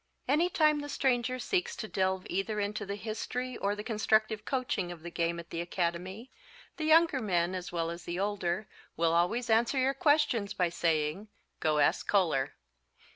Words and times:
Any 0.27 0.49
time 0.49 0.79
the 0.79 0.89
stranger 0.89 1.37
seeks 1.37 1.75
to 1.75 1.87
delve 1.87 2.25
either 2.27 2.59
into 2.59 2.87
the 2.87 2.95
history 2.95 3.55
or 3.57 3.75
the 3.75 3.83
constructive 3.83 4.45
coaching 4.45 4.91
of 4.91 5.03
the 5.03 5.11
game 5.11 5.39
at 5.39 5.51
the 5.51 5.61
Academy, 5.61 6.31
the 6.77 6.85
younger 6.85 7.21
men, 7.21 7.53
as 7.53 7.71
well 7.71 7.91
as 7.91 8.05
the 8.05 8.17
older, 8.17 8.67
will 8.97 9.13
always 9.13 9.47
answer 9.47 9.77
your 9.77 9.93
questions 9.93 10.55
by 10.55 10.69
saying 10.69 11.27
"Go 11.59 11.77
ask 11.77 12.09
Koehler." 12.09 12.53